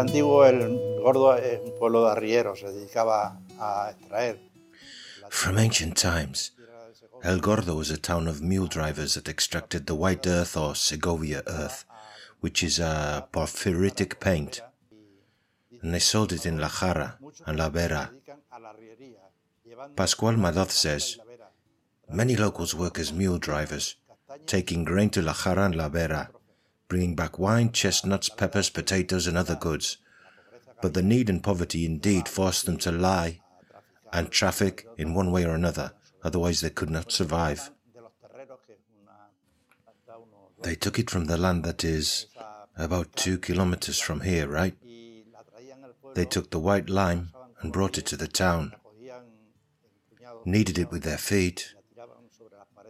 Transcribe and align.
antiguo 0.00 0.44
el 0.44 1.00
Gordo 1.02 1.36
es 1.36 1.60
un 1.60 1.78
pueblo 1.78 2.04
de 2.04 2.12
arrieros, 2.12 2.60
se 2.60 2.72
dedicaba 2.72 3.40
a 3.58 3.90
extraer. 3.90 4.40
From 5.28 5.58
ancient 5.58 5.96
times, 5.96 6.52
El 7.22 7.40
Gordo 7.40 7.76
was 7.76 7.90
a 7.90 7.98
town 7.98 8.26
of 8.26 8.40
mule 8.40 8.66
drivers 8.66 9.14
that 9.14 9.28
extracted 9.28 9.86
the 9.86 9.94
white 9.94 10.26
earth 10.26 10.56
or 10.56 10.74
Segovia 10.74 11.42
earth, 11.46 11.84
which 12.40 12.62
is 12.62 12.78
a 12.78 13.28
porphyritic 13.30 14.18
paint, 14.18 14.62
and 15.82 15.94
they 15.94 16.00
sold 16.00 16.32
it 16.32 16.46
in 16.46 16.58
La 16.58 16.68
Jara 16.68 17.18
and 17.46 17.58
La 17.58 17.68
Vera. 17.68 18.10
Pascual 19.96 20.32
Madoz 20.36 20.70
says, 20.70 21.18
Many 22.08 22.36
locals 22.36 22.74
work 22.74 22.98
as 22.98 23.12
mule 23.12 23.38
drivers, 23.38 23.96
taking 24.46 24.84
grain 24.84 25.10
to 25.10 25.22
La 25.22 25.34
Jara 25.34 25.66
and 25.66 25.76
La 25.76 25.88
Vera, 25.88 26.30
bringing 26.90 27.14
back 27.14 27.38
wine, 27.38 27.70
chestnuts, 27.70 28.28
peppers, 28.28 28.68
potatoes, 28.68 29.28
and 29.28 29.38
other 29.38 29.54
goods. 29.54 29.96
But 30.82 30.92
the 30.92 31.02
need 31.02 31.30
and 31.30 31.42
poverty 31.42 31.86
indeed 31.86 32.28
forced 32.28 32.66
them 32.66 32.76
to 32.78 32.90
lie 32.90 33.40
and 34.12 34.30
traffic 34.30 34.86
in 34.98 35.14
one 35.14 35.30
way 35.30 35.44
or 35.44 35.54
another, 35.54 35.92
otherwise 36.24 36.60
they 36.60 36.68
could 36.68 36.90
not 36.90 37.12
survive. 37.12 37.70
They 40.62 40.74
took 40.74 40.98
it 40.98 41.08
from 41.08 41.26
the 41.26 41.38
land 41.38 41.64
that 41.64 41.84
is 41.84 42.26
about 42.76 43.14
two 43.14 43.38
kilometers 43.38 44.00
from 44.00 44.22
here, 44.22 44.48
right? 44.48 44.74
They 46.14 46.24
took 46.24 46.50
the 46.50 46.58
white 46.58 46.90
lime 46.90 47.30
and 47.60 47.72
brought 47.72 47.98
it 47.98 48.06
to 48.06 48.16
the 48.16 48.26
town, 48.26 48.74
kneaded 50.44 50.76
it 50.78 50.90
with 50.90 51.04
their 51.04 51.18
feet, 51.18 51.74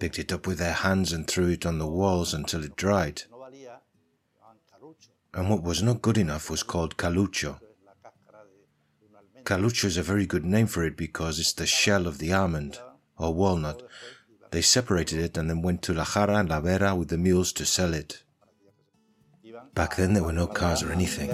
picked 0.00 0.18
it 0.18 0.32
up 0.32 0.46
with 0.46 0.58
their 0.58 0.72
hands 0.72 1.12
and 1.12 1.28
threw 1.28 1.48
it 1.50 1.66
on 1.66 1.78
the 1.78 1.86
walls 1.86 2.32
until 2.32 2.64
it 2.64 2.74
dried. 2.74 3.24
And 5.34 5.48
what 5.48 5.62
was 5.62 5.82
not 5.82 6.02
good 6.02 6.18
enough 6.18 6.50
was 6.50 6.62
called 6.62 6.96
calucho. 6.96 7.58
Calucho 9.44 9.84
is 9.86 9.96
a 9.96 10.02
very 10.02 10.26
good 10.26 10.44
name 10.44 10.66
for 10.66 10.84
it 10.84 10.96
because 10.96 11.40
it's 11.40 11.52
the 11.52 11.66
shell 11.66 12.06
of 12.06 12.18
the 12.18 12.32
almond 12.32 12.78
or 13.18 13.34
walnut. 13.34 13.82
They 14.50 14.62
separated 14.62 15.18
it 15.18 15.36
and 15.36 15.48
then 15.48 15.62
went 15.62 15.82
to 15.82 15.94
La 15.94 16.04
Jara 16.04 16.36
and 16.36 16.48
La 16.48 16.60
Vera 16.60 16.94
with 16.94 17.08
the 17.08 17.18
mules 17.18 17.52
to 17.54 17.64
sell 17.64 17.94
it. 17.94 18.22
Back 19.74 19.96
then 19.96 20.12
there 20.12 20.22
were 20.22 20.32
no 20.32 20.46
cars 20.46 20.82
or 20.82 20.92
anything. 20.92 21.30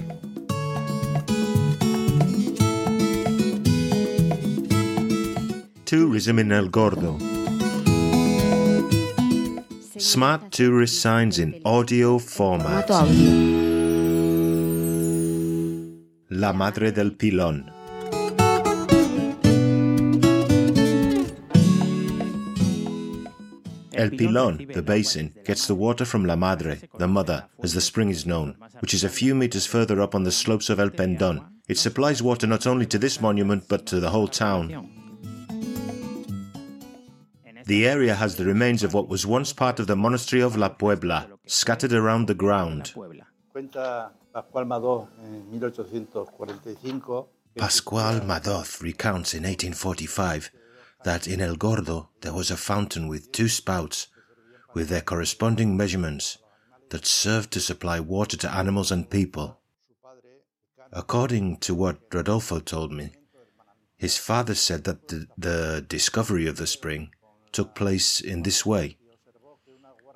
Tourism 5.85 6.39
in 6.39 6.53
El 6.53 6.69
Gordo. 6.69 7.38
Smart 9.99 10.53
tourist 10.53 11.01
signs 11.01 11.41
in 11.41 11.61
audio 11.65 12.19
format. 12.21 12.89
La 16.31 16.53
Madre 16.53 16.93
del 16.93 17.11
Pilón. 17.17 17.73
El 23.93 24.11
Pilón, 24.11 24.73
the 24.73 24.83
basin, 24.83 25.35
gets 25.45 25.67
the 25.67 25.75
water 25.75 26.05
from 26.05 26.25
La 26.25 26.37
Madre, 26.37 26.79
the 26.99 27.09
mother, 27.09 27.47
as 27.61 27.75
the 27.75 27.81
spring 27.81 28.11
is 28.11 28.25
known, 28.25 28.55
which 28.79 28.95
is 28.95 29.03
a 29.03 29.09
few 29.09 29.35
meters 29.35 29.67
further 29.67 30.01
up 30.01 30.15
on 30.15 30.23
the 30.23 30.31
slopes 30.31 30.71
of 30.71 30.79
El 30.79 30.91
Pendón. 30.91 31.45
It 31.67 31.77
supplies 31.77 32.23
water 32.23 32.47
not 32.47 32.69
only 32.69 32.87
to 32.87 32.99
this 32.99 33.21
monument 33.21 33.65
but 33.69 33.85
to 33.87 33.99
the 33.99 34.11
whole 34.11 34.29
town. 34.29 34.98
The 37.69 37.87
area 37.87 38.15
has 38.15 38.37
the 38.37 38.47
remains 38.47 38.83
of 38.83 38.95
what 38.95 39.11
was 39.11 39.27
once 39.27 39.53
part 39.53 39.79
of 39.79 39.87
the 39.87 39.95
monastery 39.95 40.41
of 40.41 40.57
La 40.57 40.71
Puebla, 40.71 41.29
scattered 41.45 41.93
around 41.93 42.27
the 42.27 42.35
ground. 42.35 42.95
Pascual 47.59 48.21
Madoz 48.31 48.81
recounts 48.81 49.35
in 49.35 49.43
1845 49.43 50.51
that 51.05 51.29
in 51.29 51.43
El 51.43 51.57
Gordo 51.57 52.09
there 52.23 52.33
was 52.33 52.51
a 52.51 52.57
fountain 52.57 53.07
with 53.07 53.33
two 53.33 53.51
spouts 53.51 54.07
with 54.73 54.89
their 54.89 55.03
corresponding 55.03 55.77
measurements 55.77 56.39
that 56.89 57.05
served 57.05 57.51
to 57.51 57.61
supply 57.61 58.01
water 58.01 58.39
to 58.39 58.51
animals 58.51 58.91
and 58.91 59.11
people. 59.11 59.61
According 60.91 61.59
to 61.59 61.75
what 61.75 61.99
Rodolfo 62.15 62.61
told 62.61 62.93
me, 62.93 63.11
his 63.99 64.17
father 64.17 64.55
said 64.55 64.85
that 64.85 65.09
the, 65.09 65.27
the 65.37 65.85
discovery 65.87 66.47
of 66.47 66.57
the 66.57 66.67
spring 66.67 67.11
took 67.53 67.75
place 67.75 68.21
in 68.21 68.43
this 68.43 68.65
way. 68.65 68.97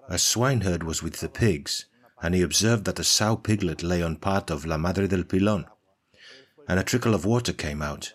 A 0.08 0.18
swineherd 0.18 0.82
was 0.82 1.02
with 1.02 1.20
the 1.20 1.28
pigs, 1.28 1.86
and 2.22 2.34
he 2.34 2.42
observed 2.42 2.84
that 2.84 2.98
a 2.98 3.04
sow 3.04 3.36
piglet 3.36 3.82
lay 3.82 4.02
on 4.02 4.16
part 4.16 4.50
of 4.50 4.66
La 4.66 4.76
Madre 4.76 5.06
del 5.06 5.24
Pilon, 5.24 5.66
and 6.68 6.78
a 6.78 6.84
trickle 6.84 7.14
of 7.14 7.24
water 7.24 7.52
came 7.52 7.82
out. 7.82 8.12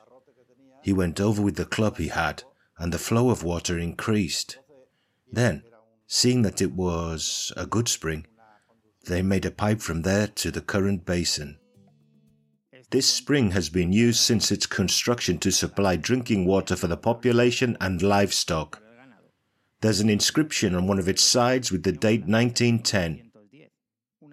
He 0.81 0.94
went 0.94 1.19
over 1.19 1.41
with 1.41 1.55
the 1.55 1.66
club 1.66 1.97
he 1.97 2.07
had 2.07 2.44
and 2.78 2.94
the 2.94 3.00
flow 3.00 3.29
of 3.29 3.44
water 3.44 3.78
increased. 3.78 4.57
Then, 5.31 5.63
seeing 6.05 6.44
that 6.44 6.61
it 6.61 6.72
was 6.73 7.51
a 7.57 7.66
good 7.66 7.89
spring, 7.89 8.28
they 9.05 9.22
made 9.22 9.45
a 9.45 9.51
pipe 9.51 9.81
from 9.81 10.03
there 10.03 10.28
to 10.28 10.51
the 10.51 10.61
current 10.61 11.05
basin. 11.05 11.57
This 12.89 13.07
spring 13.09 13.51
has 13.51 13.69
been 13.69 13.91
used 13.91 14.19
since 14.19 14.51
its 14.51 14.66
construction 14.66 15.39
to 15.39 15.51
supply 15.51 15.95
drinking 15.97 16.45
water 16.45 16.75
for 16.75 16.88
the 16.88 16.97
population 16.97 17.75
and 17.81 18.01
livestock. 18.01 18.81
There's 19.82 20.00
an 20.00 20.10
inscription 20.10 20.76
on 20.76 20.88
one 20.88 21.00
of 21.00 21.08
its 21.08 21.22
sides 21.22 21.72
with 21.72 21.84
the 21.84 21.92
date 21.92 22.26
1910, 22.26 23.32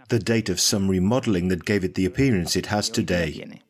the 0.09 0.19
date 0.19 0.49
of 0.49 0.61
some 0.61 0.89
remodeling 0.89 1.49
that 1.49 1.65
gave 1.65 1.85
it 1.85 1.95
the 1.95 2.07
appearance 2.07 2.57
it 2.57 2.67
has 2.67 2.89
today. 2.89 3.61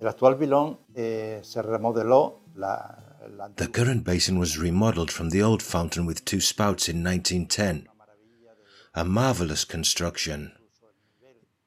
El 0.00 0.08
actual 0.08 0.34
pilón 0.36 0.78
eh, 0.96 1.40
se 1.42 1.62
remodeló 1.62 2.40
la, 2.56 3.02
the 3.56 3.68
current 3.68 4.04
basin 4.04 4.38
was 4.38 4.58
remodeled 4.58 5.10
from 5.10 5.30
the 5.30 5.42
old 5.42 5.62
fountain 5.62 6.06
with 6.06 6.24
two 6.24 6.40
spouts 6.40 6.88
in 6.88 7.04
1910. 7.04 7.88
A 8.94 9.04
marvelous 9.04 9.64
construction. 9.64 10.52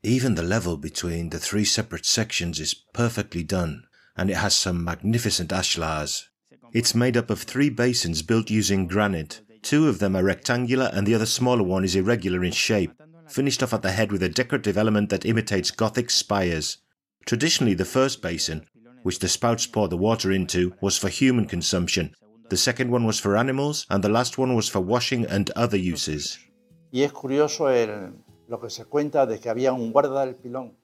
Even 0.04 0.36
the 0.36 0.44
level 0.44 0.78
between 0.78 1.30
the 1.30 1.40
three 1.40 1.66
separate 1.66 2.06
sections 2.06 2.60
is 2.60 2.74
perfectly 2.74 3.44
done, 3.44 3.86
and 4.18 4.30
it 4.30 4.38
has 4.38 4.54
some 4.54 4.84
magnificent 4.84 5.50
ashlars. 5.50 6.26
It's 6.76 6.94
made 6.94 7.16
up 7.16 7.30
of 7.30 7.42
three 7.42 7.70
basins 7.70 8.22
built 8.22 8.50
using 8.50 8.86
granite. 8.86 9.40
Two 9.62 9.88
of 9.88 10.00
them 10.00 10.14
are 10.14 10.26
rectangular 10.26 10.92
and 10.92 11.08
the 11.08 11.16
other 11.16 11.26
smaller 11.26 11.64
one 11.64 11.86
is 11.86 11.96
irregular 11.96 12.44
in 12.44 12.52
shape, 12.52 12.92
finished 13.30 13.64
off 13.64 13.74
at 13.74 13.82
the 13.82 13.94
head 13.94 14.12
with 14.12 14.22
a 14.22 14.28
decorative 14.28 14.78
element 14.78 15.10
that 15.10 15.24
imitates 15.24 15.72
Gothic 15.72 16.10
spires. 16.10 16.80
Traditionally, 17.26 17.76
the 17.76 17.86
first 17.86 18.22
basin, 18.22 18.66
which 19.04 19.20
the 19.20 19.30
spouts 19.30 19.66
pour 19.66 19.88
the 19.88 19.96
water 19.96 20.34
into, 20.34 20.74
was 20.82 20.98
for 20.98 21.08
human 21.08 21.46
consumption. 21.46 22.14
The 22.50 22.58
second 22.58 22.92
one 22.92 23.06
was 23.06 23.22
for 23.22 23.38
animals, 23.38 23.86
and 23.90 24.04
the 24.04 24.10
last 24.10 24.38
one 24.38 24.54
was 24.54 24.68
for 24.68 24.82
washing 24.82 25.26
and 25.26 25.50
other 25.52 25.78
uses. 25.78 26.38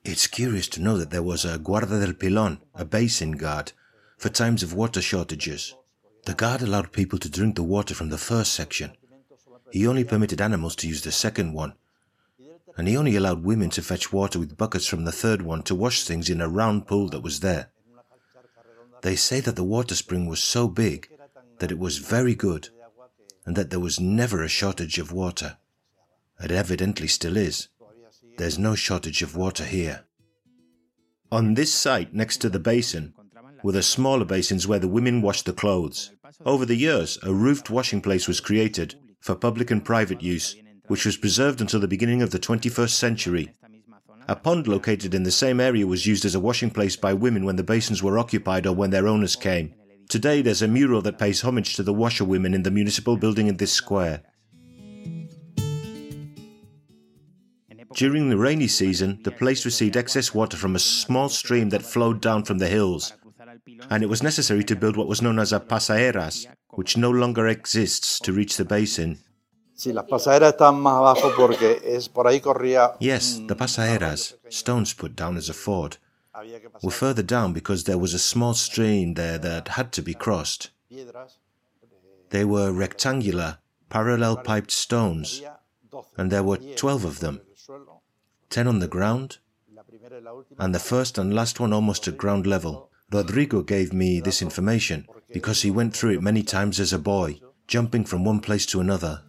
It's 0.05 0.27
curious 0.27 0.67
to 0.69 0.81
know 0.81 0.97
that 0.97 1.09
there 1.09 1.21
was 1.21 1.43
a 1.43 1.59
guarda 1.59 1.99
del 1.99 2.13
pilón, 2.13 2.61
a 2.75 2.85
basin 2.85 3.33
guard, 3.33 3.73
for 4.17 4.29
times 4.29 4.63
of 4.63 4.73
water 4.73 5.01
shortages. 5.01 5.75
The 6.25 6.33
guard 6.35 6.61
allowed 6.61 6.91
people 6.91 7.17
to 7.19 7.29
drink 7.29 7.55
the 7.55 7.63
water 7.63 7.93
from 7.93 8.09
the 8.09 8.17
first 8.17 8.53
section. 8.53 8.91
He 9.71 9.87
only 9.87 10.03
permitted 10.03 10.41
animals 10.41 10.75
to 10.77 10.87
use 10.87 11.01
the 11.01 11.11
second 11.11 11.53
one. 11.53 11.73
And 12.77 12.87
he 12.87 12.95
only 12.95 13.15
allowed 13.15 13.43
women 13.43 13.69
to 13.71 13.81
fetch 13.81 14.13
water 14.13 14.39
with 14.39 14.57
buckets 14.57 14.85
from 14.85 15.03
the 15.05 15.11
third 15.11 15.41
one 15.41 15.63
to 15.63 15.75
wash 15.75 16.03
things 16.03 16.29
in 16.29 16.41
a 16.41 16.47
round 16.47 16.87
pool 16.87 17.09
that 17.09 17.23
was 17.23 17.39
there. 17.39 17.71
They 19.01 19.15
say 19.15 19.39
that 19.39 19.55
the 19.55 19.63
water 19.63 19.95
spring 19.95 20.27
was 20.27 20.43
so 20.43 20.67
big 20.67 21.09
that 21.59 21.71
it 21.71 21.79
was 21.79 21.97
very 21.97 22.35
good 22.35 22.69
and 23.45 23.55
that 23.55 23.71
there 23.71 23.79
was 23.79 23.99
never 23.99 24.43
a 24.43 24.47
shortage 24.47 24.99
of 24.99 25.11
water. 25.11 25.57
It 26.39 26.51
evidently 26.51 27.07
still 27.07 27.37
is. 27.37 27.67
There's 28.37 28.59
no 28.59 28.75
shortage 28.75 29.21
of 29.21 29.35
water 29.35 29.65
here. 29.65 30.05
On 31.31 31.53
this 31.53 31.73
site, 31.73 32.13
next 32.13 32.37
to 32.37 32.49
the 32.49 32.59
basin, 32.59 33.13
were 33.63 33.71
the 33.71 33.83
smaller 33.83 34.25
basins 34.25 34.67
where 34.67 34.79
the 34.79 34.87
women 34.87 35.21
washed 35.21 35.45
the 35.45 35.53
clothes. 35.53 36.11
Over 36.45 36.65
the 36.65 36.75
years, 36.75 37.19
a 37.23 37.33
roofed 37.33 37.69
washing 37.69 38.01
place 38.01 38.27
was 38.27 38.39
created 38.39 38.95
for 39.19 39.35
public 39.35 39.71
and 39.71 39.83
private 39.83 40.21
use, 40.21 40.55
which 40.87 41.05
was 41.05 41.17
preserved 41.17 41.61
until 41.61 41.79
the 41.79 41.87
beginning 41.87 42.21
of 42.21 42.31
the 42.31 42.39
21st 42.39 42.89
century. 42.89 43.53
A 44.27 44.35
pond 44.35 44.67
located 44.67 45.13
in 45.13 45.23
the 45.23 45.31
same 45.31 45.59
area 45.59 45.85
was 45.85 46.05
used 46.05 46.25
as 46.25 46.35
a 46.35 46.39
washing 46.39 46.69
place 46.69 46.95
by 46.95 47.13
women 47.13 47.45
when 47.45 47.55
the 47.55 47.63
basins 47.63 48.01
were 48.01 48.17
occupied 48.17 48.65
or 48.65 48.73
when 48.73 48.89
their 48.89 49.07
owners 49.07 49.35
came. 49.35 49.73
Today 50.09 50.41
there's 50.41 50.61
a 50.61 50.67
mural 50.67 51.01
that 51.03 51.17
pays 51.17 51.41
homage 51.41 51.75
to 51.75 51.83
the 51.83 51.93
washerwomen 51.93 52.53
in 52.53 52.63
the 52.63 52.71
municipal 52.71 53.17
building 53.17 53.47
in 53.47 53.57
this 53.57 53.71
square. 53.71 54.23
During 57.93 58.29
the 58.29 58.37
rainy 58.37 58.67
season, 58.67 59.19
the 59.23 59.31
place 59.31 59.65
received 59.65 59.97
excess 59.97 60.33
water 60.33 60.55
from 60.55 60.75
a 60.75 60.79
small 60.79 61.27
stream 61.27 61.69
that 61.69 61.83
flowed 61.83 62.21
down 62.21 62.43
from 62.45 62.57
the 62.57 62.67
hills, 62.67 63.13
and 63.89 64.03
it 64.03 64.09
was 64.09 64.23
necessary 64.23 64.63
to 64.63 64.75
build 64.75 64.97
what 64.97 65.07
was 65.07 65.21
known 65.21 65.39
as 65.39 65.51
a 65.53 65.59
pasaeras, 65.59 66.47
which 66.69 66.97
no 66.97 67.09
longer 67.09 67.47
exists 67.47 68.19
to 68.19 68.31
reach 68.33 68.57
the 68.57 68.65
basin. 68.65 69.19
Sí, 69.75 69.93
las 69.93 70.05
pasaderas 70.05 70.53
están 70.53 70.79
más 70.79 70.97
abajo 70.97 71.33
porque 71.35 71.81
es 71.83 72.07
por 72.07 72.27
ahí 72.27 72.39
corría. 72.39 72.95
Yes, 72.99 73.41
the 73.47 73.55
pasaderas. 73.55 74.35
stones 74.49 74.93
put 74.93 75.15
down 75.15 75.37
as 75.37 75.49
a 75.49 75.53
ford, 75.53 75.97
había 76.33 76.59
que 76.61 76.69
pasar 76.69 76.83
were 76.83 76.91
further 76.95 77.23
down 77.23 77.51
because 77.53 77.85
there 77.85 77.97
was 77.97 78.13
a 78.13 78.19
small 78.19 78.53
stream 78.53 79.15
there 79.15 79.39
that 79.39 79.69
had 79.69 79.91
to 79.91 80.03
be 80.03 80.13
crossed. 80.13 80.69
They 82.29 82.45
were 82.45 82.71
rectangular, 82.71 83.57
parallelepiped 83.89 84.71
stones, 84.71 85.41
and 86.15 86.31
there 86.31 86.43
were 86.43 86.57
12 86.57 87.03
of 87.05 87.19
them, 87.19 87.41
en 87.41 87.49
el 87.49 87.57
suelo. 87.57 88.01
10 88.49 88.67
on 88.67 88.79
the 88.79 88.87
ground, 88.87 89.39
La 89.73 89.83
primera 89.83 90.17
y 90.17 90.21
la 90.21 90.33
última 90.33 90.63
and 90.63 90.75
the 90.75 90.79
first 90.79 91.17
and 91.17 91.33
last 91.33 91.59
one 91.59 91.73
almost 91.73 92.07
at 92.07 92.17
ground 92.17 92.45
level. 92.45 92.90
Rodrigo 93.13 93.61
gave 93.61 93.91
me 93.91 94.21
this 94.21 94.41
information 94.41 95.05
because 95.33 95.61
he 95.61 95.71
went 95.71 95.93
through 95.93 96.11
it 96.11 96.21
many 96.21 96.43
times 96.43 96.79
as 96.79 96.93
a 96.93 96.99
boy, 96.99 97.39
jumping 97.67 98.05
from 98.05 98.23
one 98.23 98.39
place 98.39 98.65
to 98.67 98.79
another. 98.79 99.21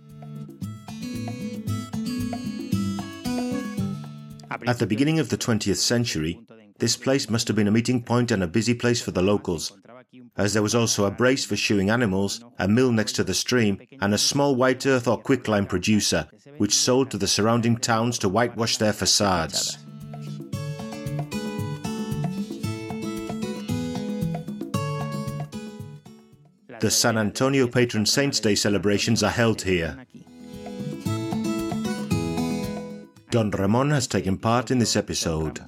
At 4.65 4.79
the 4.79 4.87
beginning 4.87 5.19
of 5.19 5.31
the 5.31 5.37
20th 5.37 5.77
century, 5.77 6.41
this 6.79 6.97
place 6.97 7.29
must 7.29 7.49
have 7.49 7.57
been 7.57 7.67
a 7.67 7.73
meeting 7.73 8.03
point 8.03 8.31
and 8.31 8.43
a 8.45 8.47
busy 8.47 8.75
place 8.75 9.03
for 9.03 9.11
the 9.11 9.23
locals, 9.23 9.73
as 10.37 10.53
there 10.53 10.63
was 10.63 10.75
also 10.75 11.05
a 11.05 11.11
brace 11.11 11.45
for 11.45 11.57
shoeing 11.57 11.91
animals, 11.91 12.45
a 12.59 12.69
mill 12.69 12.93
next 12.93 13.13
to 13.15 13.25
the 13.25 13.35
stream, 13.35 13.81
and 14.01 14.15
a 14.15 14.19
small 14.19 14.55
white 14.55 14.87
earth 14.87 15.09
or 15.09 15.19
quicklime 15.19 15.67
producer, 15.67 16.29
which 16.59 16.75
sold 16.75 17.11
to 17.11 17.19
the 17.19 17.27
surrounding 17.27 17.77
towns 17.77 18.19
to 18.19 18.29
whitewash 18.29 18.77
their 18.77 18.93
facades. 18.93 19.79
The 26.83 26.91
San 26.91 27.17
Antonio 27.17 27.69
Patron 27.69 28.05
Saints 28.05 28.41
Day 28.41 28.57
celebrations 28.57 29.23
are 29.23 29.31
held 29.31 29.63
here. 29.63 30.05
Don 33.31 33.53
Ramon 33.53 33.91
has 33.91 34.09
taken 34.09 34.37
part 34.37 34.73
in 34.73 34.81
this 34.81 34.97
episode. 34.97 35.61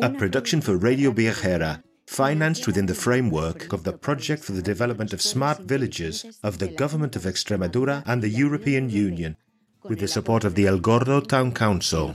A 0.00 0.10
production 0.10 0.60
for 0.60 0.76
Radio 0.76 1.10
Viajera, 1.10 1.82
financed 2.06 2.68
within 2.68 2.86
the 2.86 2.94
framework 2.94 3.72
of 3.72 3.82
the 3.82 3.92
Project 3.92 4.44
for 4.44 4.52
the 4.52 4.62
Development 4.62 5.12
of 5.12 5.20
Smart 5.20 5.62
Villages 5.62 6.38
of 6.44 6.60
the 6.60 6.68
Government 6.68 7.16
of 7.16 7.24
Extremadura 7.24 8.04
and 8.06 8.22
the 8.22 8.28
European 8.28 8.88
Union, 8.88 9.36
with 9.82 9.98
the 9.98 10.06
support 10.06 10.44
of 10.44 10.54
the 10.54 10.68
El 10.68 10.78
Gordo 10.78 11.20
Town 11.20 11.50
Council. 11.50 12.14